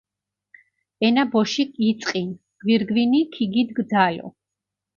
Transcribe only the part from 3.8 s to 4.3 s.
ძალო.